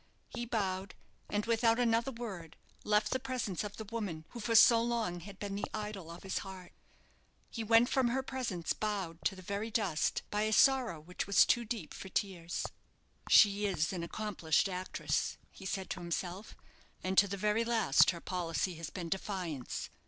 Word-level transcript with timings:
He 0.29 0.47
bowed, 0.47 0.95
and 1.29 1.45
without 1.45 1.77
another 1.77 2.09
word 2.11 2.57
left 2.83 3.11
the 3.11 3.19
presence 3.19 3.63
of 3.63 3.77
the 3.77 3.83
woman 3.85 4.25
who 4.29 4.39
for 4.39 4.55
so 4.55 4.81
long 4.81 5.19
had 5.19 5.37
been 5.37 5.53
the 5.53 5.69
idol 5.75 6.09
of 6.09 6.23
his 6.23 6.39
heart. 6.39 6.73
He 7.51 7.63
went 7.63 7.87
from 7.87 8.07
her 8.07 8.23
presence 8.23 8.73
bowed 8.73 9.23
to 9.25 9.35
the 9.35 9.43
very 9.43 9.69
dust 9.69 10.23
by 10.31 10.41
a 10.41 10.53
sorrow 10.53 10.99
which 10.99 11.27
was 11.27 11.45
too 11.45 11.65
deep 11.65 11.93
for 11.93 12.09
tears. 12.09 12.65
"She 13.29 13.67
is 13.67 13.93
an 13.93 14.01
accomplished 14.01 14.67
actress," 14.67 15.37
he 15.51 15.67
said 15.67 15.87
to 15.91 15.99
himself; 15.99 16.55
"and 17.03 17.15
to 17.19 17.27
the 17.27 17.37
very 17.37 17.63
last 17.63 18.09
her 18.09 18.19
policy 18.19 18.73
has 18.77 18.89
been 18.89 19.07
defiance. 19.09 19.91